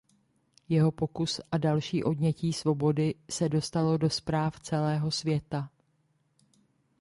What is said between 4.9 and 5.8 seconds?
světa.